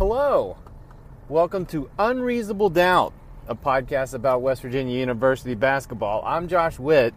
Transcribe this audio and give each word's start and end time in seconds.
Hello. 0.00 0.56
Welcome 1.28 1.66
to 1.66 1.90
Unreasonable 1.98 2.70
Doubt, 2.70 3.12
a 3.46 3.54
podcast 3.54 4.14
about 4.14 4.40
West 4.40 4.62
Virginia 4.62 4.98
University 4.98 5.54
basketball. 5.54 6.22
I'm 6.24 6.48
Josh 6.48 6.78
Witt. 6.78 7.12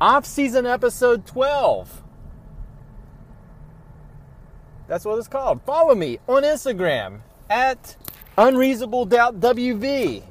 Off 0.00 0.26
season 0.26 0.66
episode 0.66 1.24
12. 1.26 2.02
That's 4.88 5.04
what 5.04 5.16
it's 5.16 5.28
called. 5.28 5.62
Follow 5.62 5.94
me 5.94 6.18
on 6.26 6.42
Instagram 6.42 7.20
at 7.48 7.94
Unreasonable 8.36 9.04
Doubt 9.04 9.38
WV. 9.38 10.24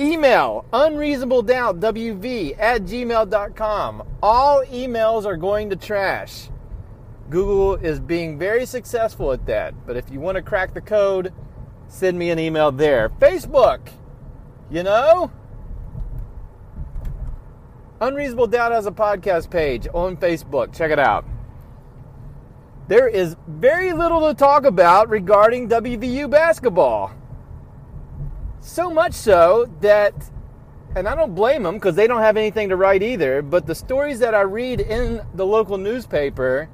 Email 0.00 0.64
unreasonable 0.72 1.42
doubt 1.42 1.80
wv 1.80 2.58
at 2.58 2.84
gmail.com. 2.84 4.08
All 4.22 4.64
emails 4.64 5.26
are 5.26 5.36
going 5.36 5.68
to 5.68 5.76
trash. 5.76 6.48
Google 7.30 7.74
is 7.74 7.98
being 7.98 8.38
very 8.38 8.66
successful 8.66 9.32
at 9.32 9.46
that. 9.46 9.74
But 9.86 9.96
if 9.96 10.10
you 10.10 10.20
want 10.20 10.36
to 10.36 10.42
crack 10.42 10.74
the 10.74 10.80
code, 10.80 11.32
send 11.88 12.18
me 12.18 12.30
an 12.30 12.38
email 12.38 12.70
there. 12.70 13.08
Facebook, 13.08 13.88
you 14.70 14.82
know? 14.82 15.30
Unreasonable 18.00 18.46
Doubt 18.46 18.72
has 18.72 18.86
a 18.86 18.92
podcast 18.92 19.50
page 19.50 19.88
on 19.92 20.16
Facebook. 20.16 20.76
Check 20.76 20.90
it 20.90 20.98
out. 20.98 21.24
There 22.88 23.08
is 23.08 23.34
very 23.48 23.92
little 23.92 24.28
to 24.28 24.34
talk 24.34 24.64
about 24.64 25.08
regarding 25.08 25.68
WVU 25.68 26.30
basketball. 26.30 27.12
So 28.60 28.90
much 28.90 29.12
so 29.14 29.68
that, 29.80 30.14
and 30.94 31.08
I 31.08 31.16
don't 31.16 31.34
blame 31.34 31.64
them 31.64 31.74
because 31.74 31.96
they 31.96 32.06
don't 32.06 32.20
have 32.20 32.36
anything 32.36 32.68
to 32.68 32.76
write 32.76 33.02
either, 33.02 33.42
but 33.42 33.66
the 33.66 33.74
stories 33.74 34.20
that 34.20 34.34
I 34.34 34.42
read 34.42 34.80
in 34.80 35.20
the 35.34 35.46
local 35.46 35.78
newspaper 35.78 36.68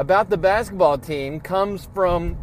about 0.00 0.30
the 0.30 0.38
basketball 0.38 0.96
team 0.96 1.38
comes 1.40 1.86
from 1.92 2.38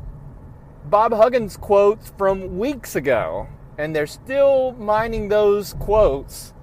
Bob 0.86 1.12
Huggins 1.12 1.58
quotes 1.58 2.14
from 2.16 2.60
weeks 2.60 2.96
ago. 2.96 3.48
And 3.80 3.96
they're 3.96 4.06
still 4.06 4.74
mining 4.74 5.28
those 5.28 5.74
quotes 5.74 6.54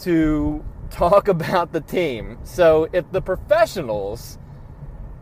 to 0.00 0.64
talk 0.90 1.28
about 1.36 1.72
the 1.72 1.80
team. 1.80 2.36
So 2.42 2.88
if 2.92 3.08
the 3.12 3.22
professionals 3.22 4.38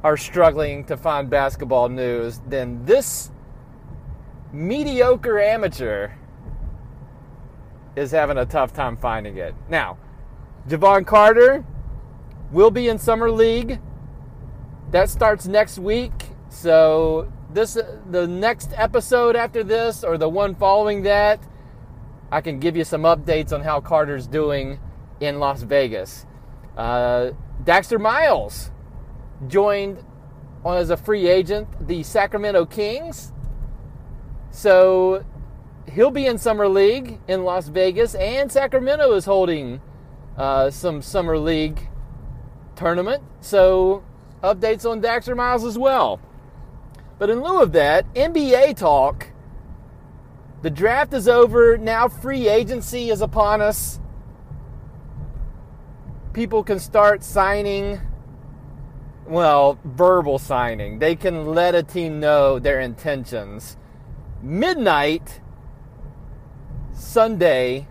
are 0.02 0.16
struggling 0.16 0.84
to 0.86 0.96
find 0.96 1.28
basketball 1.28 1.90
news, 1.90 2.40
then 2.48 2.86
this 2.86 3.30
mediocre 4.50 5.40
amateur 5.40 6.10
is 7.96 8.10
having 8.10 8.38
a 8.38 8.46
tough 8.46 8.72
time 8.72 8.96
finding 8.96 9.36
it. 9.36 9.54
Now, 9.68 9.98
Jevon 10.66 11.06
Carter 11.06 11.66
will 12.50 12.70
be 12.70 12.88
in 12.88 12.98
Summer 12.98 13.30
League 13.30 13.78
that 14.92 15.10
starts 15.10 15.46
next 15.46 15.78
week. 15.78 16.12
So 16.48 17.32
this 17.50 17.76
the 18.10 18.26
next 18.26 18.70
episode 18.76 19.36
after 19.36 19.64
this 19.64 20.04
or 20.04 20.16
the 20.16 20.28
one 20.28 20.54
following 20.54 21.02
that, 21.02 21.40
I 22.30 22.40
can 22.40 22.60
give 22.60 22.76
you 22.76 22.84
some 22.84 23.02
updates 23.02 23.52
on 23.52 23.62
how 23.62 23.80
Carter's 23.80 24.26
doing 24.26 24.78
in 25.20 25.38
Las 25.38 25.62
Vegas. 25.62 26.26
Uh, 26.76 27.32
Daxter 27.64 28.00
Miles 28.00 28.70
joined 29.48 30.04
as 30.64 30.90
a 30.90 30.96
free 30.96 31.26
agent 31.28 31.68
the 31.86 32.02
Sacramento 32.02 32.66
Kings. 32.66 33.32
So 34.50 35.24
he'll 35.90 36.10
be 36.10 36.26
in 36.26 36.38
Summer 36.38 36.68
League 36.68 37.18
in 37.28 37.44
Las 37.44 37.68
Vegas, 37.68 38.14
and 38.14 38.52
Sacramento 38.52 39.12
is 39.14 39.24
holding 39.24 39.80
uh, 40.36 40.70
some 40.70 41.02
Summer 41.02 41.38
League 41.38 41.88
tournament. 42.76 43.22
So 43.40 44.04
updates 44.42 44.88
on 44.88 45.00
Daxter 45.00 45.36
Miles 45.36 45.64
as 45.64 45.78
well. 45.78 46.20
But 47.18 47.30
in 47.30 47.40
lieu 47.40 47.62
of 47.62 47.72
that, 47.72 48.12
NBA 48.14 48.76
talk. 48.76 49.28
The 50.62 50.70
draft 50.70 51.12
is 51.12 51.28
over. 51.28 51.76
Now 51.76 52.08
free 52.08 52.48
agency 52.48 53.10
is 53.10 53.20
upon 53.20 53.60
us. 53.60 54.00
People 56.32 56.64
can 56.64 56.78
start 56.78 57.22
signing, 57.22 58.00
well, 59.26 59.78
verbal 59.84 60.38
signing. 60.38 60.98
They 60.98 61.14
can 61.14 61.46
let 61.46 61.74
a 61.74 61.82
team 61.82 62.20
know 62.20 62.58
their 62.58 62.80
intentions. 62.80 63.76
Midnight, 64.40 65.40
Sunday, 66.94 67.86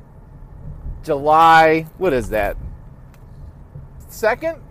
July, 1.04 1.88
what 1.98 2.14
is 2.14 2.30
that? 2.30 2.58
Second? 4.08 4.62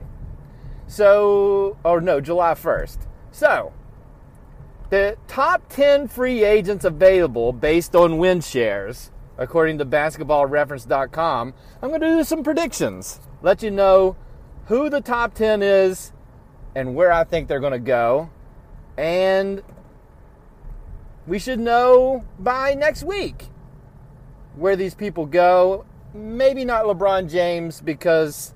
So, 0.91 1.77
or 1.85 2.01
no, 2.01 2.21
July 2.21 2.55
1st. 2.55 2.99
So, 3.31 3.73
the 4.89 5.17
top 5.29 5.69
10 5.69 6.09
free 6.09 6.43
agents 6.43 6.85
available 6.85 7.53
based 7.53 7.95
on 7.95 8.19
win 8.19 8.41
shares, 8.41 9.13
according 9.39 9.79
to 9.79 9.87
basketballreference.com, 9.87 11.55
I'm 11.81 11.89
going 11.91 12.01
to 12.01 12.09
do 12.09 12.25
some 12.25 12.43
predictions. 12.43 13.21
Let 13.41 13.63
you 13.63 13.71
know 13.71 14.17
who 14.65 14.91
the 14.91 15.01
top 15.01 15.33
10 15.35 15.63
is 15.63 16.11
and 16.75 16.97
where 16.97 17.13
I 17.13 17.23
think 17.23 17.47
they're 17.47 17.61
going 17.61 17.71
to 17.71 17.79
go. 17.79 18.29
And 18.99 19.63
we 21.25 21.39
should 21.39 21.61
know 21.61 22.25
by 22.41 22.75
next 22.75 23.05
week 23.05 23.47
where 24.57 24.75
these 24.75 24.97
people 24.97 25.25
go. 25.25 25.85
Maybe 26.13 26.65
not 26.65 26.85
LeBron 26.87 27.31
James 27.31 27.81
because 27.81 28.55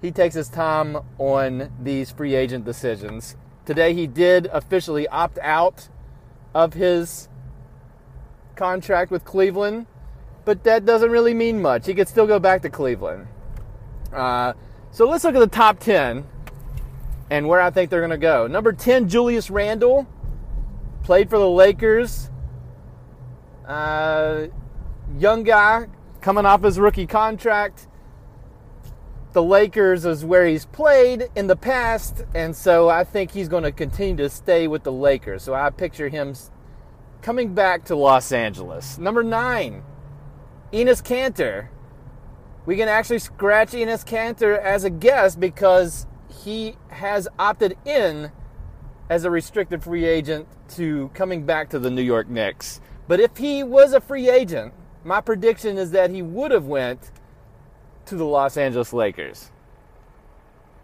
he 0.00 0.10
takes 0.10 0.34
his 0.34 0.48
time 0.48 0.98
on 1.18 1.72
these 1.82 2.10
free 2.10 2.34
agent 2.34 2.64
decisions. 2.64 3.36
Today, 3.64 3.94
he 3.94 4.06
did 4.06 4.46
officially 4.52 5.06
opt 5.08 5.38
out 5.42 5.88
of 6.54 6.74
his 6.74 7.28
contract 8.56 9.10
with 9.10 9.24
Cleveland, 9.24 9.86
but 10.44 10.64
that 10.64 10.84
doesn't 10.84 11.10
really 11.10 11.34
mean 11.34 11.60
much. 11.60 11.86
He 11.86 11.94
could 11.94 12.08
still 12.08 12.26
go 12.26 12.38
back 12.38 12.62
to 12.62 12.70
Cleveland. 12.70 13.26
Uh, 14.12 14.54
so 14.90 15.08
let's 15.08 15.24
look 15.24 15.34
at 15.34 15.40
the 15.40 15.46
top 15.46 15.78
10 15.78 16.24
and 17.30 17.46
where 17.46 17.60
I 17.60 17.70
think 17.70 17.90
they're 17.90 18.00
going 18.00 18.10
to 18.10 18.16
go. 18.16 18.46
Number 18.46 18.72
10, 18.72 19.08
Julius 19.08 19.50
Randle, 19.50 20.06
played 21.02 21.28
for 21.28 21.38
the 21.38 21.48
Lakers. 21.48 22.30
Uh, 23.66 24.46
young 25.18 25.42
guy 25.42 25.86
coming 26.20 26.46
off 26.46 26.62
his 26.62 26.78
rookie 26.78 27.06
contract 27.06 27.86
the 29.32 29.42
Lakers 29.42 30.04
is 30.04 30.24
where 30.24 30.46
he's 30.46 30.64
played 30.66 31.28
in 31.36 31.46
the 31.46 31.56
past, 31.56 32.24
and 32.34 32.56
so 32.56 32.88
I 32.88 33.04
think 33.04 33.30
he's 33.30 33.48
going 33.48 33.64
to 33.64 33.72
continue 33.72 34.16
to 34.16 34.30
stay 34.30 34.66
with 34.68 34.84
the 34.84 34.92
Lakers. 34.92 35.42
So 35.42 35.54
I 35.54 35.70
picture 35.70 36.08
him 36.08 36.34
coming 37.20 37.54
back 37.54 37.84
to 37.86 37.96
Los 37.96 38.32
Angeles. 38.32 38.98
Number 38.98 39.22
nine, 39.22 39.82
Enes 40.72 41.02
Kanter. 41.02 41.68
We 42.64 42.76
can 42.76 42.88
actually 42.88 43.18
scratch 43.18 43.72
Enes 43.72 44.04
Kanter 44.04 44.58
as 44.58 44.84
a 44.84 44.90
guest 44.90 45.40
because 45.40 46.06
he 46.44 46.76
has 46.88 47.28
opted 47.38 47.76
in 47.84 48.32
as 49.10 49.24
a 49.24 49.30
restricted 49.30 49.82
free 49.82 50.04
agent 50.04 50.46
to 50.68 51.10
coming 51.14 51.44
back 51.44 51.70
to 51.70 51.78
the 51.78 51.90
New 51.90 52.02
York 52.02 52.28
Knicks. 52.28 52.80
But 53.06 53.20
if 53.20 53.36
he 53.38 53.62
was 53.62 53.94
a 53.94 54.00
free 54.00 54.28
agent, 54.28 54.74
my 55.04 55.20
prediction 55.20 55.78
is 55.78 55.92
that 55.92 56.10
he 56.10 56.20
would 56.20 56.50
have 56.50 56.66
went 56.66 57.10
to 58.08 58.16
the 58.16 58.24
Los 58.24 58.56
Angeles 58.56 58.92
Lakers. 58.92 59.50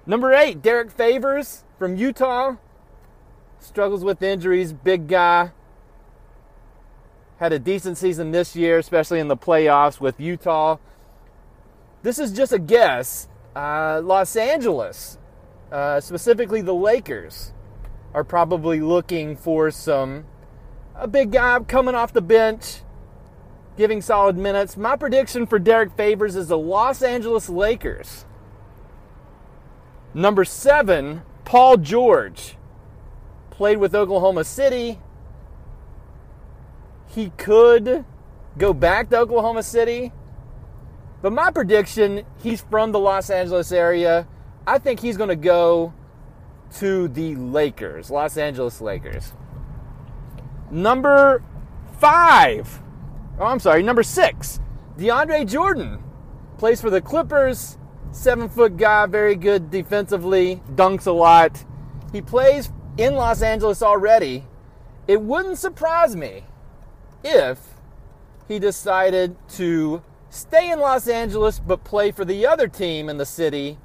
Number 0.07 0.33
eight, 0.35 0.61
Derrick 0.61 0.91
Favors 0.91 1.65
from 1.79 1.97
Utah. 1.97 2.57
Struggles 3.59 4.05
with 4.05 4.23
injuries, 4.23 4.73
big 4.73 5.09
guy. 5.09 5.53
Had 7.39 7.53
a 7.53 7.59
decent 7.59 7.97
season 7.97 8.31
this 8.31 8.55
year, 8.55 8.79
especially 8.79 9.21
in 9.21 9.29
the 9.29 9.37
playoffs 9.37 10.01
with 10.01 10.21
Utah. 10.21 10.77
This 12.03 12.19
is 12.19 12.33
just 12.33 12.53
a 12.53 12.59
guess. 12.59 13.29
Uh, 13.56 14.03
Los 14.05 14.37
Angeles, 14.37 15.19
uh, 15.73 16.01
specifically 16.01 16.61
the 16.61 16.75
Lakers, 16.75 17.53
are 18.12 18.25
probably 18.25 18.81
looking 18.81 19.37
for 19.37 19.70
some 19.70 20.27
a 20.94 21.09
big 21.09 21.32
guy 21.32 21.59
coming 21.61 21.94
off 21.94 22.12
the 22.12 22.23
bench 22.23 22.83
giving 23.76 24.00
solid 24.00 24.37
minutes. 24.37 24.76
My 24.76 24.97
prediction 24.97 25.47
for 25.47 25.59
Derrick 25.59 25.97
Favors 25.97 26.37
is 26.37 26.49
the 26.49 26.59
Los 26.59 27.03
Angeles 27.03 27.49
Lakers. 27.49 28.25
Number 30.12 30.44
seven, 30.44 31.23
Paul 31.44 31.79
George. 31.79 32.56
Played 33.50 33.79
with 33.79 33.94
Oklahoma 33.94 34.44
City. 34.44 34.99
He 37.09 37.31
could 37.37 38.05
go 38.59 38.73
back 38.73 39.11
to 39.11 39.19
Oklahoma 39.19 39.62
City. 39.62 40.12
But 41.23 41.32
my 41.32 41.50
prediction, 41.50 42.25
he's 42.43 42.61
from 42.61 42.93
the 42.93 42.99
Los 42.99 43.31
Angeles 43.31 43.73
area. 43.73 44.27
I 44.67 44.79
think 44.79 45.00
he's 45.00 45.17
going 45.17 45.29
to 45.29 45.37
go 45.37 45.94
to 46.79 47.09
the 47.09 47.35
Lakers, 47.37 48.11
Los 48.11 48.37
Angeles 48.37 48.81
Lakers. 48.81 49.32
Number 50.70 51.43
five, 51.99 52.81
Oh, 53.38 53.46
I'm 53.46 53.58
sorry, 53.58 53.82
number 53.82 54.02
six, 54.02 54.60
DeAndre 54.96 55.46
Jordan 55.46 56.02
plays 56.58 56.81
for 56.81 56.90
the 56.90 57.00
Clippers. 57.00 57.78
Seven 58.12 58.48
foot 58.48 58.76
guy, 58.76 59.06
very 59.06 59.34
good 59.34 59.72
defensively, 59.72 60.62
dunks 60.76 61.08
a 61.08 61.10
lot. 61.10 61.64
He 62.12 62.22
plays 62.22 62.70
in 62.96 63.16
Los 63.16 63.42
Angeles 63.42 63.82
already, 63.82 64.44
it 65.08 65.20
wouldn't 65.20 65.58
surprise 65.58 66.14
me 66.14 66.44
if 67.25 67.58
he 68.46 68.60
decided 68.60 69.36
to 69.48 70.00
stay 70.31 70.70
in 70.70 70.78
Los 70.78 71.08
Angeles 71.08 71.58
but 71.58 71.82
play 71.82 72.12
for 72.12 72.25
the 72.25 72.46
other 72.46 72.69
team 72.69 73.08
in 73.08 73.16
the 73.16 73.26
city, 73.26 73.78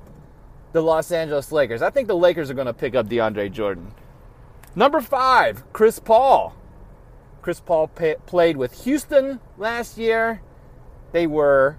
the 0.73 0.81
Los 0.81 1.11
Angeles 1.11 1.51
Lakers. 1.51 1.81
I 1.81 1.89
think 1.89 2.07
the 2.07 2.15
Lakers 2.15 2.51
are 2.51 2.55
going 2.55 2.67
to 2.67 2.73
pick 2.73 2.93
up 2.93 3.07
DeAndre 3.07 3.51
Jordan. 3.51 3.93
Number 4.75 5.01
five, 5.01 5.63
Chris 5.73 5.97
Paul. 5.97 6.55
Chris 7.41 7.59
Paul 7.59 7.87
played 7.87 8.57
with 8.57 8.83
Houston 8.83 9.39
last 9.57 9.97
year. 9.97 10.41
They 11.11 11.25
were 11.25 11.77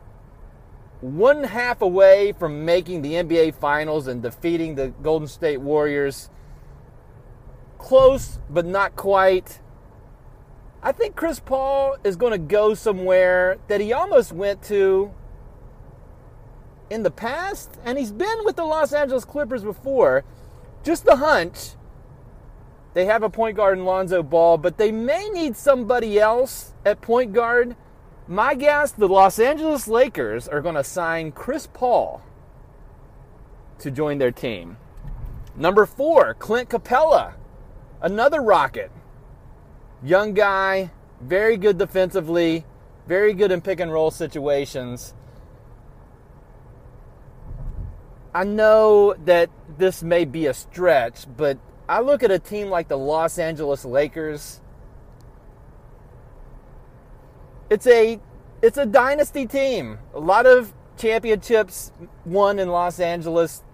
one 1.01 1.45
half 1.45 1.81
away 1.83 2.33
from 2.33 2.65
making 2.65 3.03
the 3.03 3.15
NBA 3.15 3.55
Finals 3.55 4.07
and 4.07 4.23
defeating 4.23 4.75
the 4.75 4.89
Golden 4.89 5.29
State 5.29 5.61
Warriors. 5.61 6.31
Close, 7.79 8.39
but 8.49 8.67
not 8.67 8.97
quite. 8.97 9.61
I 10.83 10.93
think 10.93 11.15
Chris 11.15 11.41
Paul 11.41 11.97
is 12.05 12.17
going 12.17 12.33
to 12.33 12.39
go 12.39 12.75
somewhere 12.75 13.59
that 13.69 13.81
he 13.81 13.93
almost 13.93 14.33
went 14.33 14.63
to 14.65 15.13
in 16.89 17.03
the 17.03 17.11
past, 17.11 17.79
and 17.85 17.99
he's 17.99 18.13
been 18.13 18.45
with 18.45 18.57
the 18.57 18.65
Los 18.65 18.93
Angeles 18.93 19.25
Clippers 19.25 19.63
before. 19.63 20.25
Just 20.83 21.05
the 21.05 21.17
hunch. 21.17 21.77
They 22.93 23.07
have 23.07 23.23
a 23.23 23.31
point 23.31 23.57
guard 23.57 23.79
in 23.79 23.85
Lonzo 23.85 24.23
Ball, 24.23 24.59
but 24.59 24.77
they 24.77 24.91
may 24.91 25.29
need 25.29 25.57
somebody 25.57 26.19
else 26.19 26.73
at 26.85 27.01
point 27.01 27.33
guard. 27.33 27.77
My 28.27 28.55
guess 28.55 28.93
the 28.93 29.09
Los 29.09 29.39
Angeles 29.39 29.87
Lakers 29.87 30.49
are 30.49 30.61
going 30.61 30.75
to 30.75 30.85
sign 30.85 31.33
Chris 31.33 31.69
Paul 31.73 32.23
to 33.79 33.91
join 33.91 34.19
their 34.19 34.33
team. 34.33 34.77
Number 35.57 35.87
four, 35.87 36.35
Clint 36.35 36.69
Capela, 36.69 37.35
another 38.01 38.41
Rocket. 38.41 38.91
Young 40.03 40.33
guy, 40.35 40.91
very 41.21 41.57
good 41.57 41.79
defensively, 41.79 42.65
very 43.07 43.35
good 43.35 43.53
in 43.53 43.61
pick 43.61 43.81
and 43.81 43.93
roll 43.93 44.11
situations. 44.11 45.15
I 48.33 48.45
know 48.45 49.15
that 49.25 49.51
this 49.77 50.03
may 50.03 50.25
be 50.25 50.47
a 50.47 50.55
stretch, 50.55 51.27
but 51.37 51.59
I 51.91 51.99
look 51.99 52.23
at 52.23 52.31
a 52.31 52.39
team 52.39 52.71
like 52.71 52.87
the 52.87 52.97
Los 52.97 53.37
Angeles 53.37 53.85
Lakers. 53.85 54.61
It's 57.69 57.85
a 57.89 58.21
it's 58.63 58.79
a 58.79 58.87
dynasty 58.87 59.45
team. 59.45 59.99
A 60.15 60.21
lot 60.21 60.47
of 60.47 60.73
championships 60.97 61.91
won 62.25 62.61
in 62.61 62.69
Los 62.69 63.01
Angeles. 63.01 63.65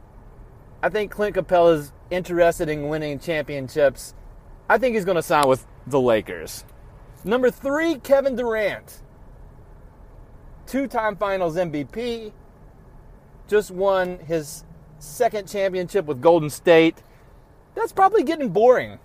I 0.83 0.89
think 0.89 1.11
Clint 1.11 1.37
Capela 1.37 1.75
is 1.75 1.93
interested 2.11 2.71
in 2.71 2.89
winning 2.89 3.19
championships. 3.19 4.15
I 4.67 4.79
think 4.79 4.95
he's 4.95 5.05
going 5.05 5.17
to 5.17 5.23
sign 5.23 5.47
with 5.47 5.67
the 5.87 6.01
Lakers. 6.01 6.65
Number 7.23 7.51
three, 7.51 7.97
Kevin 7.97 8.35
Durant. 8.35 9.03
Two 10.67 10.87
time 10.87 11.17
finals 11.17 11.57
MVP. 11.57 12.33
Just 13.47 13.71
won 13.71 14.21
his 14.21 14.65
second 15.01 15.49
championship 15.51 16.07
with 16.07 16.23
Golden 16.23 16.49
State. 16.49 17.03
That's 17.77 17.93
probably 17.93 18.25
getting 18.25 18.49
boring 18.49 18.99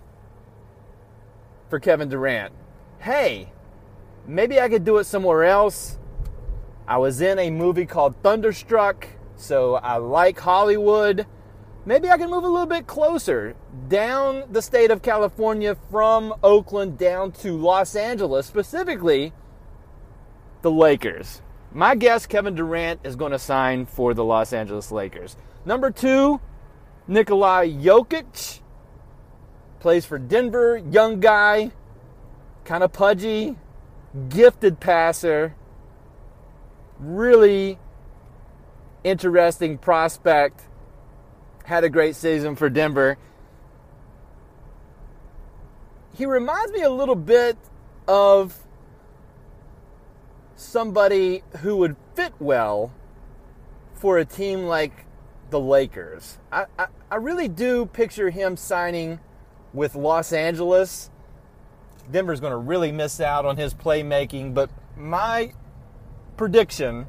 for 1.70 1.78
Kevin 1.78 2.08
Durant. 2.08 2.52
Hey, 2.98 3.52
maybe 4.26 4.60
I 4.60 4.68
could 4.68 4.84
do 4.84 4.98
it 4.98 5.04
somewhere 5.04 5.44
else. 5.44 5.98
I 6.88 6.96
was 6.96 7.20
in 7.20 7.38
a 7.38 7.50
movie 7.50 7.86
called 7.86 8.16
Thunderstruck, 8.24 9.06
so 9.36 9.76
I 9.76 9.98
like 9.98 10.40
Hollywood 10.40 11.26
maybe 11.84 12.10
I 12.10 12.16
can 12.16 12.30
move 12.30 12.44
a 12.44 12.48
little 12.48 12.66
bit 12.66 12.86
closer 12.86 13.54
down 13.88 14.44
the 14.50 14.62
state 14.62 14.90
of 14.90 15.02
California 15.02 15.76
from 15.90 16.34
Oakland 16.42 16.98
down 16.98 17.32
to 17.32 17.56
Los 17.56 17.96
Angeles, 17.96 18.46
specifically 18.46 19.32
the 20.62 20.70
Lakers. 20.70 21.42
My 21.72 21.94
guess 21.94 22.26
Kevin 22.26 22.54
Durant 22.54 23.00
is 23.04 23.16
going 23.16 23.32
to 23.32 23.38
sign 23.38 23.86
for 23.86 24.14
the 24.14 24.24
Los 24.24 24.52
Angeles 24.52 24.92
Lakers. 24.92 25.36
Number 25.64 25.90
two, 25.90 26.40
Nikolai 27.08 27.68
Jokic 27.68 28.60
plays 29.82 30.06
for 30.06 30.16
Denver, 30.16 30.80
young 30.92 31.18
guy, 31.18 31.72
kind 32.64 32.84
of 32.84 32.92
pudgy, 32.92 33.56
gifted 34.28 34.78
passer, 34.78 35.56
really 37.00 37.80
interesting 39.02 39.76
prospect 39.76 40.62
had 41.64 41.82
a 41.82 41.90
great 41.90 42.14
season 42.14 42.54
for 42.54 42.70
Denver. 42.70 43.18
He 46.14 46.26
reminds 46.26 46.70
me 46.70 46.82
a 46.82 46.90
little 46.90 47.16
bit 47.16 47.58
of 48.06 48.56
somebody 50.54 51.42
who 51.58 51.76
would 51.78 51.96
fit 52.14 52.32
well 52.38 52.92
for 53.94 54.18
a 54.18 54.24
team 54.24 54.66
like 54.66 55.06
the 55.50 55.58
Lakers. 55.58 56.38
I, 56.52 56.66
I, 56.78 56.86
I, 57.10 57.16
really 57.16 57.48
do 57.48 57.86
picture 57.86 58.30
him 58.30 58.56
signing 58.56 59.18
with 59.72 59.94
Los 59.94 60.32
Angeles. 60.32 61.10
Denver's 62.10 62.40
going 62.40 62.52
to 62.52 62.56
really 62.56 62.92
miss 62.92 63.20
out 63.20 63.46
on 63.46 63.56
his 63.56 63.74
playmaking, 63.74 64.54
but 64.54 64.70
my 64.96 65.52
prediction 66.36 67.06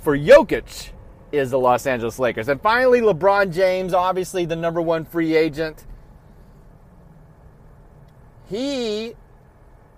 for 0.00 0.16
Jokic 0.16 0.90
is 1.32 1.50
the 1.50 1.58
Los 1.58 1.86
Angeles 1.86 2.18
Lakers. 2.18 2.48
And 2.48 2.60
finally, 2.60 3.00
LeBron 3.00 3.52
James, 3.52 3.92
obviously 3.92 4.44
the 4.44 4.56
number 4.56 4.80
one 4.80 5.04
free 5.04 5.36
agent. 5.36 5.84
He 8.48 9.14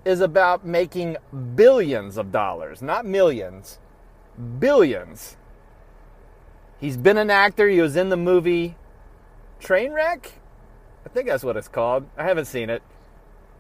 is 0.05 0.21
about 0.21 0.65
making 0.65 1.17
billions 1.55 2.17
of 2.17 2.31
dollars, 2.31 2.81
not 2.81 3.05
millions, 3.05 3.79
billions. 4.59 5.37
He's 6.79 6.97
been 6.97 7.19
an 7.19 7.31
actor. 7.31 7.69
He 7.69 7.81
was 7.81 7.97
in 7.97 8.09
the 8.09 8.17
movie 8.17 8.77
Trainwreck. 9.61 10.33
I 11.07 11.09
think 11.09 11.29
that's 11.29 11.45
what 11.45 11.57
it's 11.57 11.69
called. 11.69 12.05
I 12.19 12.25
haven't 12.25 12.47
seen 12.47 12.69
it. 12.69 12.83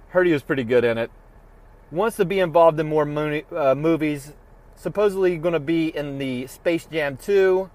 Heard 0.08 0.26
he 0.26 0.32
was 0.32 0.42
pretty 0.42 0.64
good 0.64 0.84
in 0.84 0.98
it. 0.98 1.12
Wants 1.92 2.16
to 2.16 2.24
be 2.24 2.40
involved 2.40 2.80
in 2.80 2.88
more 2.88 3.04
uh, 3.56 3.76
movies 3.76 4.32
supposedly 4.74 5.36
going 5.38 5.54
to 5.54 5.60
be 5.60 5.88
in 5.96 6.18
the 6.18 6.48
Space 6.48 6.86
Jam 6.86 7.16
2. 7.16 7.70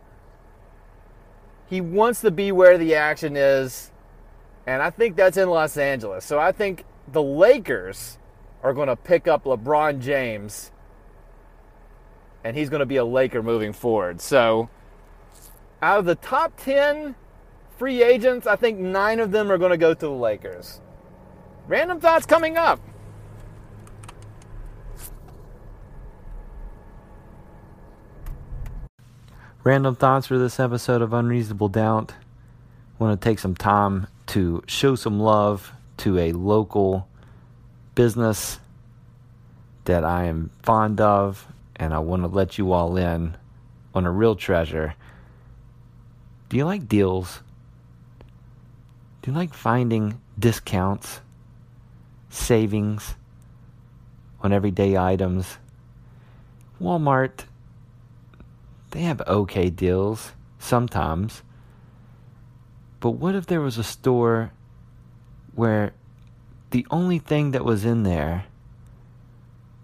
He 1.69 1.79
wants 1.79 2.19
to 2.21 2.31
be 2.31 2.51
where 2.51 2.77
the 2.77 2.95
action 2.95 3.37
is, 3.37 3.91
and 4.67 4.81
I 4.81 4.89
think 4.89 5.15
that's 5.15 5.37
in 5.37 5.49
Los 5.49 5.77
Angeles. 5.77 6.25
So 6.25 6.37
I 6.37 6.51
think 6.51 6.83
the 7.07 7.23
Lakers 7.23 8.17
are 8.61 8.73
going 8.73 8.89
to 8.89 8.97
pick 8.97 9.25
up 9.25 9.45
LeBron 9.45 10.01
James, 10.01 10.71
and 12.43 12.57
he's 12.57 12.69
going 12.69 12.81
to 12.81 12.85
be 12.85 12.97
a 12.97 13.05
Laker 13.05 13.41
moving 13.41 13.71
forward. 13.71 14.19
So 14.19 14.69
out 15.81 15.99
of 15.99 16.05
the 16.05 16.15
top 16.15 16.57
10 16.57 17.15
free 17.81 18.03
agents, 18.03 18.45
I 18.45 18.57
think 18.57 18.77
nine 18.77 19.19
of 19.19 19.31
them 19.31 19.51
are 19.51 19.57
going 19.57 19.71
to 19.71 19.77
go 19.77 19.91
to 19.91 19.99
the 19.99 20.11
Lakers. 20.11 20.79
Random 21.67 21.99
thoughts 21.99 22.27
coming 22.27 22.55
up. 22.55 22.79
Random 29.63 29.95
thoughts 29.95 30.27
for 30.27 30.37
this 30.37 30.59
episode 30.59 31.01
of 31.01 31.11
Unreasonable 31.11 31.69
Doubt. 31.69 32.11
I 32.11 33.03
Want 33.03 33.19
to 33.19 33.27
take 33.27 33.39
some 33.39 33.55
time 33.55 34.05
to 34.27 34.61
show 34.67 34.93
some 34.93 35.19
love 35.19 35.73
to 35.97 36.19
a 36.19 36.33
local 36.33 37.07
business 37.95 38.59
that 39.85 40.03
I 40.03 40.25
am 40.25 40.51
fond 40.61 41.01
of, 41.01 41.47
and 41.77 41.95
I 41.95 41.97
want 41.97 42.21
to 42.21 42.27
let 42.27 42.59
you 42.59 42.73
all 42.73 42.95
in 42.95 43.35
on 43.95 44.05
a 44.05 44.11
real 44.11 44.35
treasure. 44.35 44.93
Do 46.49 46.57
you 46.57 46.65
like 46.65 46.87
deals? 46.87 47.41
Do 49.21 49.31
you 49.31 49.37
like 49.37 49.53
finding 49.53 50.19
discounts, 50.37 51.21
savings 52.29 53.15
on 54.41 54.51
everyday 54.51 54.97
items? 54.97 55.57
Walmart 56.81 57.45
they 58.91 59.01
have 59.01 59.21
okay 59.21 59.69
deals 59.69 60.33
sometimes. 60.59 61.43
But 62.99 63.11
what 63.11 63.35
if 63.35 63.47
there 63.47 63.61
was 63.61 63.77
a 63.77 63.83
store 63.83 64.51
where 65.55 65.93
the 66.69 66.85
only 66.91 67.17
thing 67.17 67.51
that 67.51 67.65
was 67.65 67.83
in 67.83 68.03
there 68.03 68.45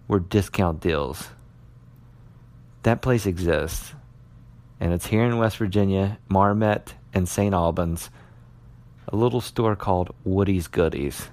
were 0.06 0.20
discount 0.20 0.80
deals? 0.80 1.30
That 2.82 3.02
place 3.02 3.26
exists. 3.26 3.94
And 4.78 4.92
it's 4.92 5.06
here 5.06 5.24
in 5.24 5.38
West 5.38 5.56
Virginia, 5.56 6.18
Marmet 6.28 6.94
and 7.12 7.28
St. 7.28 7.52
Albans, 7.52 8.10
a 9.08 9.16
little 9.16 9.40
store 9.40 9.74
called 9.74 10.14
Woody's 10.24 10.68
Goodies. 10.68 11.28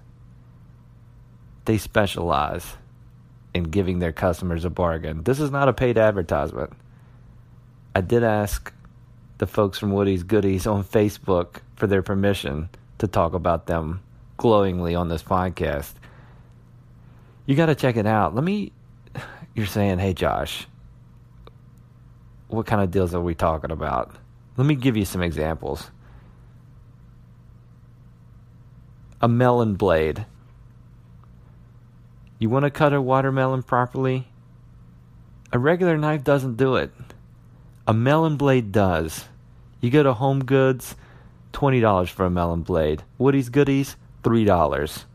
They 1.65 1.77
specialize 1.77 2.75
in 3.53 3.63
giving 3.63 3.99
their 3.99 4.13
customers 4.13 4.65
a 4.65 4.69
bargain. 4.69 5.23
This 5.23 5.39
is 5.39 5.51
not 5.51 5.67
a 5.67 5.73
paid 5.73 5.97
advertisement. 5.97 6.71
I 7.93 8.01
did 8.01 8.23
ask 8.23 8.73
the 9.37 9.47
folks 9.47 9.77
from 9.77 9.91
Woody's 9.91 10.23
Goodies 10.23 10.67
on 10.67 10.83
Facebook 10.83 11.57
for 11.75 11.87
their 11.87 12.01
permission 12.01 12.69
to 12.99 13.07
talk 13.07 13.33
about 13.33 13.67
them 13.67 14.01
glowingly 14.37 14.95
on 14.95 15.09
this 15.09 15.23
podcast. 15.23 15.93
You 17.45 17.55
got 17.55 17.67
to 17.67 17.75
check 17.75 17.97
it 17.97 18.05
out. 18.05 18.35
Let 18.35 18.43
me. 18.43 18.71
You're 19.53 19.65
saying, 19.65 19.99
hey, 19.99 20.13
Josh, 20.13 20.67
what 22.47 22.65
kind 22.65 22.81
of 22.81 22.91
deals 22.91 23.13
are 23.13 23.21
we 23.21 23.35
talking 23.35 23.71
about? 23.71 24.13
Let 24.57 24.65
me 24.67 24.75
give 24.75 24.97
you 24.97 25.05
some 25.05 25.21
examples. 25.21 25.89
A 29.21 29.27
melon 29.27 29.75
blade. 29.75 30.25
You 32.37 32.49
want 32.49 32.63
to 32.63 32.69
cut 32.69 32.93
a 32.93 33.01
watermelon 33.01 33.63
properly? 33.63 34.27
A 35.53 35.59
regular 35.59 35.97
knife 35.97 36.23
doesn't 36.23 36.57
do 36.57 36.75
it. 36.75 36.91
A 37.87 37.93
melon 37.93 38.35
blade 38.35 38.71
does. 38.71 39.25
You 39.79 39.89
go 39.89 40.03
to 40.03 40.13
Home 40.13 40.43
Goods, 40.43 40.95
$20 41.53 42.09
for 42.09 42.25
a 42.25 42.29
melon 42.29 42.61
blade. 42.61 43.03
Woody's 43.17 43.49
Goodies, 43.49 43.95
$3. 44.23 45.05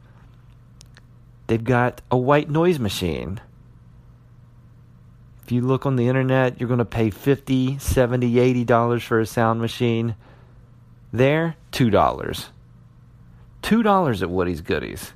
They've 1.47 1.63
got 1.63 2.01
a 2.11 2.17
white 2.17 2.49
noise 2.49 2.79
machine. 2.79 3.41
If 5.45 5.53
you 5.53 5.61
look 5.63 5.85
on 5.85 5.97
the 5.97 6.09
internet, 6.09 6.61
you're 6.61 6.69
going 6.69 6.79
to 6.79 6.85
pay 6.85 7.11
$50, 7.11 7.77
$70, 7.77 8.39
80 8.39 8.65
dollars 8.65 9.03
for 9.03 9.19
a 9.19 9.27
sound 9.27 9.61
machine. 9.61 10.15
There, 11.13 11.57
$2. 11.73 12.47
$2 13.71 14.21
at 14.21 14.31
Woody's 14.31 14.63
Goodies. 14.63 15.13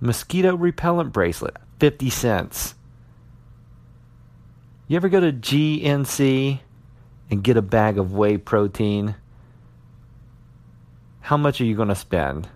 Mosquito 0.00 0.56
repellent 0.56 1.12
bracelet, 1.12 1.56
50 1.80 2.08
cents. 2.08 2.76
You 4.86 4.94
ever 4.94 5.08
go 5.08 5.18
to 5.18 5.32
GNC 5.32 6.60
and 7.32 7.42
get 7.42 7.56
a 7.56 7.62
bag 7.62 7.98
of 7.98 8.12
whey 8.12 8.36
protein? 8.36 9.16
How 11.22 11.36
much 11.36 11.60
are 11.60 11.64
you 11.64 11.74
going 11.74 11.88
to 11.88 11.96
spend? 11.96 12.48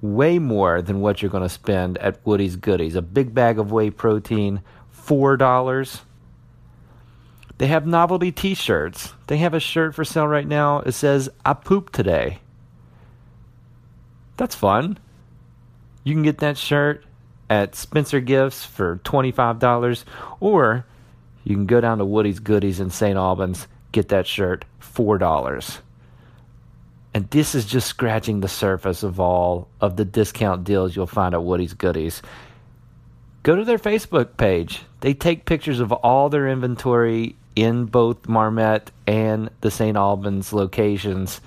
Way 0.00 0.40
more 0.40 0.82
than 0.82 1.02
what 1.02 1.22
you're 1.22 1.30
going 1.30 1.44
to 1.44 1.48
spend 1.48 1.98
at 1.98 2.26
Woody's 2.26 2.56
Goodies. 2.56 2.96
A 2.96 3.02
big 3.02 3.32
bag 3.32 3.60
of 3.60 3.70
whey 3.70 3.90
protein, 3.90 4.62
$4. 5.06 6.00
They 7.58 7.66
have 7.68 7.86
novelty 7.86 8.32
t 8.32 8.54
shirts. 8.54 9.12
They 9.26 9.38
have 9.38 9.54
a 9.54 9.60
shirt 9.60 9.94
for 9.94 10.04
sale 10.04 10.26
right 10.26 10.46
now. 10.46 10.80
It 10.80 10.92
says, 10.92 11.28
I 11.44 11.54
pooped 11.54 11.92
today. 11.92 12.38
That's 14.36 14.54
fun. 14.54 14.98
You 16.04 16.14
can 16.14 16.22
get 16.22 16.38
that 16.38 16.58
shirt 16.58 17.04
at 17.48 17.74
Spencer 17.74 18.20
Gifts 18.20 18.64
for 18.64 18.96
$25, 19.04 20.04
or 20.40 20.84
you 21.44 21.54
can 21.54 21.66
go 21.66 21.80
down 21.80 21.98
to 21.98 22.04
Woody's 22.04 22.40
Goodies 22.40 22.80
in 22.80 22.90
St. 22.90 23.16
Albans, 23.16 23.68
get 23.92 24.08
that 24.08 24.26
shirt, 24.26 24.64
$4. 24.80 25.80
And 27.14 27.28
this 27.30 27.54
is 27.54 27.66
just 27.66 27.86
scratching 27.86 28.40
the 28.40 28.48
surface 28.48 29.02
of 29.02 29.20
all 29.20 29.68
of 29.80 29.96
the 29.96 30.04
discount 30.04 30.64
deals 30.64 30.96
you'll 30.96 31.06
find 31.06 31.34
at 31.34 31.44
Woody's 31.44 31.74
Goodies. 31.74 32.22
Go 33.42 33.54
to 33.56 33.64
their 33.64 33.78
Facebook 33.78 34.36
page. 34.36 34.82
They 35.00 35.14
take 35.14 35.44
pictures 35.44 35.80
of 35.80 35.92
all 35.92 36.30
their 36.30 36.48
inventory 36.48 37.36
in 37.54 37.86
both 37.86 38.28
Marmet 38.28 38.90
and 39.06 39.50
the 39.60 39.70
St. 39.70 39.96
Albans 39.96 40.52
locations. 40.52 41.40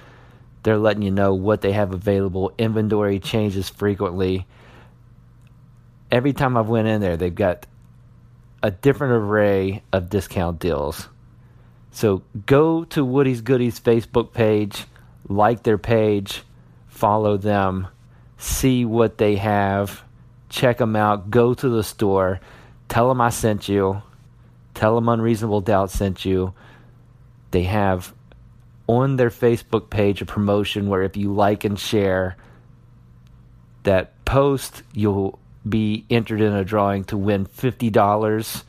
They're 0.63 0.77
letting 0.77 1.03
you 1.03 1.11
know 1.11 1.33
what 1.33 1.61
they 1.61 1.71
have 1.73 1.93
available. 1.93 2.53
Inventory 2.57 3.19
changes 3.19 3.69
frequently 3.69 4.45
every 6.11 6.33
time 6.33 6.55
I've 6.57 6.69
went 6.69 6.87
in 6.87 7.01
there, 7.01 7.17
they've 7.17 7.33
got 7.33 7.65
a 8.63 8.71
different 8.71 9.13
array 9.13 9.83
of 9.91 10.09
discount 10.09 10.59
deals. 10.59 11.09
So 11.91 12.23
go 12.45 12.83
to 12.85 13.05
Woody's 13.05 13.41
Goodies 13.41 13.79
Facebook 13.79 14.33
page, 14.33 14.85
like 15.27 15.63
their 15.63 15.77
page, 15.77 16.43
follow 16.87 17.37
them, 17.37 17.87
see 18.37 18.85
what 18.85 19.17
they 19.17 19.35
have, 19.35 20.03
check 20.49 20.77
them 20.77 20.95
out, 20.95 21.29
go 21.29 21.53
to 21.53 21.69
the 21.69 21.83
store, 21.83 22.39
tell 22.89 23.09
them 23.09 23.21
I 23.21 23.29
sent 23.29 23.69
you, 23.69 24.01
tell 24.75 24.95
them 24.95 25.09
Unreasonable 25.09 25.61
Doubt 25.61 25.89
sent 25.89 26.25
you. 26.25 26.53
They 27.51 27.63
have 27.63 28.13
on 28.87 29.15
their 29.15 29.31
Facebook 29.31 29.89
page 29.89 30.21
a 30.21 30.25
promotion 30.25 30.87
where 30.89 31.01
if 31.01 31.17
you 31.17 31.33
like 31.33 31.63
and 31.63 31.79
share 31.79 32.37
that 33.83 34.23
post, 34.25 34.83
you'll 34.93 35.39
be 35.67 36.05
entered 36.09 36.41
in 36.41 36.53
a 36.53 36.63
drawing 36.63 37.03
to 37.05 37.17
win 37.17 37.45
$50 37.45 38.63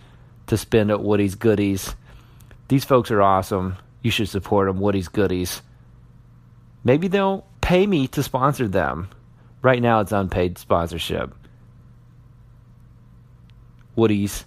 to 0.46 0.56
spend 0.56 0.90
at 0.90 1.02
Woody's 1.02 1.34
Goodies. 1.34 1.94
These 2.68 2.84
folks 2.84 3.10
are 3.10 3.20
awesome. 3.20 3.76
You 4.02 4.10
should 4.10 4.28
support 4.28 4.68
them, 4.68 4.80
Woody's 4.80 5.08
Goodies. 5.08 5.60
Maybe 6.84 7.08
they'll 7.08 7.44
pay 7.60 7.86
me 7.86 8.06
to 8.08 8.22
sponsor 8.22 8.68
them. 8.68 9.08
Right 9.60 9.82
now, 9.82 10.00
it's 10.00 10.12
unpaid 10.12 10.58
sponsorship. 10.58 11.34
Woody's 13.96 14.44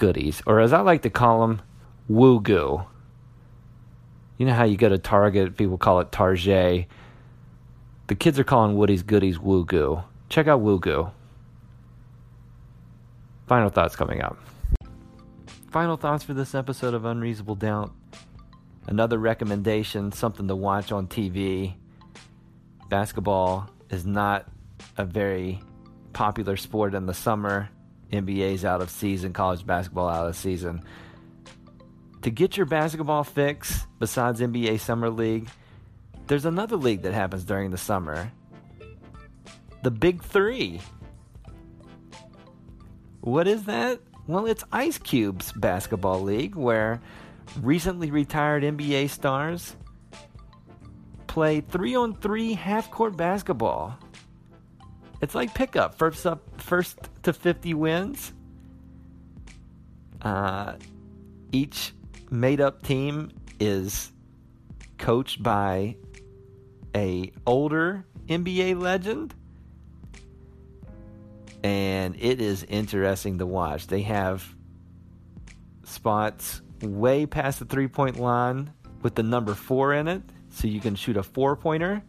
Goodies, 0.00 0.42
or 0.46 0.60
as 0.60 0.72
I 0.72 0.80
like 0.80 1.02
to 1.02 1.10
call 1.10 1.42
them, 1.42 1.60
Woo 2.08 2.40
Goo. 2.40 2.84
You 4.38 4.46
know 4.46 4.54
how 4.54 4.64
you 4.64 4.78
go 4.78 4.88
to 4.88 4.96
Target, 4.96 5.58
people 5.58 5.76
call 5.76 6.00
it 6.00 6.10
Target. 6.10 6.86
The 8.06 8.14
kids 8.14 8.38
are 8.38 8.44
calling 8.44 8.78
Woody's 8.78 9.02
Goodies 9.02 9.38
Woo 9.38 9.66
Goo. 9.66 10.02
Check 10.30 10.48
out 10.48 10.62
Woo 10.62 10.80
Goo. 10.80 11.10
Final 13.46 13.68
thoughts 13.68 13.94
coming 13.94 14.22
up. 14.22 14.38
Final 15.70 15.98
thoughts 15.98 16.24
for 16.24 16.32
this 16.32 16.54
episode 16.54 16.94
of 16.94 17.04
Unreasonable 17.04 17.56
Doubt. 17.56 17.92
Another 18.86 19.18
recommendation, 19.18 20.12
something 20.12 20.48
to 20.48 20.56
watch 20.56 20.92
on 20.92 21.08
TV. 21.08 21.74
Basketball 22.88 23.68
is 23.90 24.06
not 24.06 24.48
a 24.96 25.04
very 25.04 25.60
popular 26.14 26.56
sport 26.56 26.94
in 26.94 27.04
the 27.04 27.12
summer. 27.12 27.68
NBA's 28.12 28.64
out 28.64 28.80
of 28.80 28.90
season, 28.90 29.32
college 29.32 29.66
basketball 29.66 30.08
out 30.08 30.28
of 30.28 30.36
season. 30.36 30.82
To 32.22 32.30
get 32.30 32.56
your 32.56 32.66
basketball 32.66 33.24
fix, 33.24 33.86
besides 33.98 34.40
NBA 34.40 34.80
Summer 34.80 35.08
League, 35.08 35.48
there's 36.26 36.44
another 36.44 36.76
league 36.76 37.02
that 37.02 37.14
happens 37.14 37.44
during 37.44 37.70
the 37.70 37.78
summer. 37.78 38.30
The 39.82 39.90
Big 39.90 40.22
Three. 40.22 40.80
What 43.22 43.48
is 43.48 43.64
that? 43.64 44.00
Well, 44.26 44.46
it's 44.46 44.64
Ice 44.70 44.98
Cube's 44.98 45.52
basketball 45.52 46.20
league 46.20 46.54
where 46.54 47.00
recently 47.62 48.10
retired 48.10 48.62
NBA 48.62 49.10
stars 49.10 49.76
play 51.26 51.60
three 51.60 51.94
on 51.94 52.14
three 52.14 52.52
half 52.54 52.90
court 52.90 53.16
basketball. 53.16 53.98
It's 55.20 55.34
like 55.34 55.54
pickup, 55.54 55.96
first 55.96 56.26
up, 56.26 56.60
first 56.60 56.98
to 57.22 57.32
50 57.32 57.74
wins. 57.74 58.32
Uh, 60.22 60.74
each 61.52 61.92
made 62.30 62.60
up 62.60 62.82
team 62.82 63.30
is 63.58 64.12
coached 64.98 65.42
by 65.42 65.96
a 66.94 67.32
older 67.46 68.04
NBA 68.28 68.80
legend 68.80 69.34
and 71.62 72.16
it 72.18 72.40
is 72.40 72.64
interesting 72.64 73.38
to 73.38 73.46
watch. 73.46 73.86
They 73.86 74.02
have 74.02 74.46
spots 75.84 76.62
way 76.82 77.26
past 77.26 77.58
the 77.58 77.64
three 77.64 77.88
point 77.88 78.18
line 78.18 78.72
with 79.02 79.14
the 79.14 79.22
number 79.22 79.54
four 79.54 79.94
in 79.94 80.08
it, 80.08 80.22
so 80.50 80.66
you 80.68 80.80
can 80.80 80.94
shoot 80.94 81.16
a 81.16 81.22
four 81.22 81.56
pointer. 81.56 82.02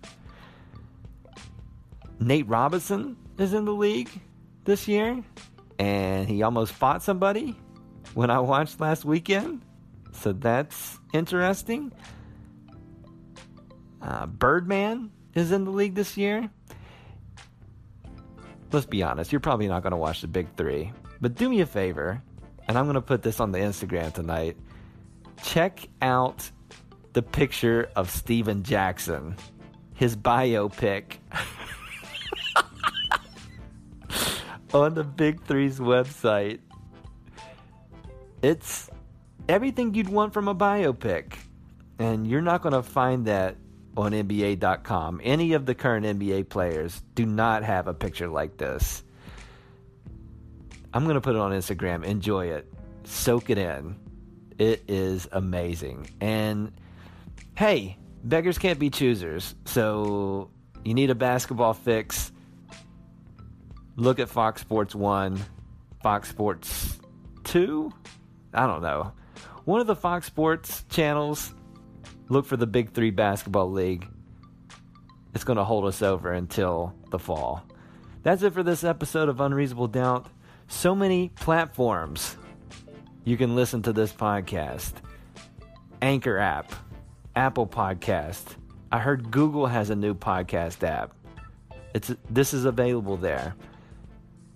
Nate 2.22 2.48
Robinson 2.48 3.18
is 3.38 3.54
in 3.54 3.66
the 3.66 3.74
league 3.74 4.10
this 4.64 4.88
year, 4.88 5.22
and 5.80 6.28
he 6.30 6.44
almost 6.44 6.72
fought 6.72 7.04
somebody 7.04 7.58
when 8.14 8.30
I 8.30 8.40
watched 8.40 8.80
last 8.80 9.04
weekend, 9.04 9.62
so 10.14 10.32
that's 10.32 11.00
interesting. 11.14 11.92
Uh, 14.02 14.28
Birdman 14.28 15.12
is 15.36 15.52
in 15.52 15.66
the 15.66 15.72
league 15.72 15.96
this 15.96 16.16
year 16.16 16.50
let's 18.72 18.86
be 18.86 19.04
honest, 19.04 19.32
you're 19.32 19.40
probably 19.40 19.68
not 19.68 19.84
going 19.84 19.92
to 19.92 19.98
watch 19.98 20.22
the 20.22 20.28
big 20.28 20.48
three. 20.56 20.92
But 21.20 21.36
do 21.36 21.50
me 21.50 21.62
a 21.62 21.66
favor, 21.66 22.22
and 22.68 22.78
I'm 22.78 22.86
going 22.86 22.96
to 22.96 23.02
put 23.02 23.22
this 23.22 23.40
on 23.40 23.52
the 23.52 23.60
Instagram 23.60 24.14
tonight. 24.14 24.58
Check 25.44 25.88
out 26.02 26.50
the 27.14 27.22
picture 27.22 27.90
of 27.96 28.10
Stephen 28.10 28.64
Jackson, 28.64 29.36
his 29.94 30.16
biopic. 30.16 31.18
on 34.74 34.94
the 34.94 35.04
Big 35.04 35.44
Three's 35.44 35.80
website. 35.80 36.60
It's 38.42 38.90
everything 39.48 39.94
you'd 39.94 40.10
want 40.10 40.34
from 40.34 40.48
a 40.48 40.56
biopic. 40.56 41.34
And 42.00 42.28
you're 42.28 42.42
not 42.42 42.62
going 42.62 42.74
to 42.74 42.82
find 42.82 43.26
that 43.28 43.58
on 43.96 44.12
NBA.com. 44.12 45.22
Any 45.24 45.54
of 45.54 45.66
the 45.66 45.76
current 45.76 46.06
NBA 46.06 46.50
players 46.50 47.02
do 47.16 47.26
not 47.26 47.64
have 47.64 47.88
a 47.88 47.94
picture 47.94 48.28
like 48.28 48.58
this. 48.58 49.04
I'm 50.94 51.04
going 51.04 51.16
to 51.16 51.22
put 51.22 51.36
it 51.36 51.40
on 51.40 51.52
Instagram. 51.52 52.04
Enjoy 52.04 52.48
it. 52.48 52.72
Soak 53.04 53.50
it 53.50 53.58
in. 53.58 53.96
It 54.58 54.84
is 54.88 55.28
amazing. 55.32 56.10
And 56.20 56.72
hey, 57.56 57.98
beggars 58.24 58.58
can't 58.58 58.80
be 58.80 58.90
choosers. 58.90 59.56
So 59.66 60.50
you 60.84 60.94
need 60.94 61.10
a 61.10 61.16
basketball 61.16 61.74
fix. 61.74 62.32
Look 64.02 64.18
at 64.18 64.30
Fox 64.30 64.62
Sports 64.62 64.96
1, 64.96 65.40
Fox 66.02 66.28
Sports 66.28 67.00
2. 67.44 67.94
I 68.52 68.66
don't 68.66 68.82
know. 68.82 69.12
One 69.66 69.80
of 69.80 69.86
the 69.86 69.96
Fox 69.96 70.26
Sports 70.26 70.86
channels. 70.90 71.54
Look 72.28 72.48
for 72.48 72.58
the 72.58 72.66
Big 72.66 72.94
Three 72.94 73.12
Basketball 73.12 73.72
League. 73.72 74.08
It's 75.36 75.44
going 75.44 75.58
to 75.58 75.64
hold 75.64 75.86
us 75.86 76.02
over 76.02 76.32
until 76.32 76.96
the 77.12 77.20
fall. 77.20 77.64
That's 78.24 78.42
it 78.42 78.54
for 78.54 78.64
this 78.64 78.84
episode 78.84 79.30
of 79.30 79.40
Unreasonable 79.40 79.90
Doubt. 79.90 80.26
So 80.68 80.96
many 80.96 81.30
platforms 81.30 82.38
you 83.24 83.38
can 83.38 83.54
listen 83.56 83.84
to 83.84 83.94
this 83.94 84.12
podcast 84.12 84.94
Anchor 86.02 86.40
app, 86.40 86.74
Apple 87.36 87.68
Podcast. 87.68 88.56
I 88.92 88.98
heard 88.98 89.30
Google 89.30 89.68
has 89.68 89.92
a 89.92 89.96
new 89.96 90.16
podcast 90.16 90.82
app. 90.82 91.14
It's 91.94 92.12
this 92.32 92.56
is 92.56 92.66
available 92.66 93.16
there. 93.16 93.54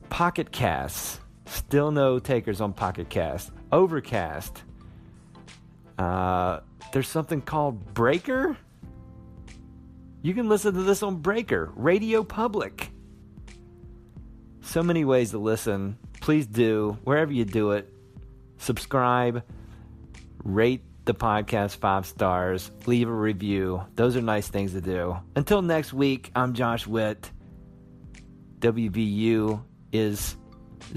Pocket 0.10 0.52
Casts. 0.52 1.20
Still 1.46 1.92
no 1.92 2.20
takers 2.20 2.62
on 2.62 2.74
Pocket 2.74 3.10
Cast. 3.10 3.52
Overcast. 3.72 4.64
Uh, 5.98 6.60
there's 6.92 7.08
something 7.08 7.42
called 7.42 7.94
Breaker. 7.94 8.58
You 10.22 10.34
can 10.34 10.50
listen 10.50 10.74
to 10.74 10.82
this 10.84 11.04
on 11.04 11.18
Breaker, 11.18 11.72
Radio 11.76 12.24
Public. 12.24 12.90
So 14.62 14.82
many 14.82 15.06
ways 15.06 15.32
to 15.32 15.38
listen. 15.38 15.98
Please 16.20 16.48
do, 16.48 16.98
wherever 17.04 17.32
you 17.32 17.46
do 17.46 17.72
it, 17.72 17.94
subscribe, 18.58 19.44
rate 20.44 20.82
the 21.06 21.14
podcast 21.14 21.78
five 21.78 22.08
stars, 22.08 22.72
leave 22.88 23.08
a 23.08 23.14
review. 23.14 23.84
Those 23.94 24.16
are 24.16 24.22
nice 24.22 24.48
things 24.48 24.74
to 24.74 24.82
do. 24.82 25.18
Until 25.36 25.62
next 25.62 25.94
week, 25.94 26.32
I'm 26.36 26.54
Josh 26.56 26.88
Witt. 26.88 27.30
WVU 28.60 29.62
is 29.98 30.36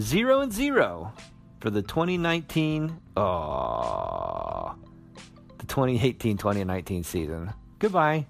0 0.01 0.41
and 0.41 0.53
0 0.53 1.13
for 1.61 1.71
the 1.71 1.83
2019 1.83 2.99
oh, 3.17 3.23
uh, 3.23 4.75
the 5.59 5.67
2018-2019 5.67 7.05
season. 7.05 7.53
Goodbye. 7.79 8.27